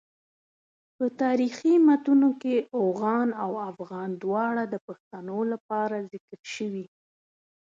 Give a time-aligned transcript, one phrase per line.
[0.95, 6.85] په تاریخي متونو کې اوغان او افغان دواړه د پښتنو لپاره ذکر شوي.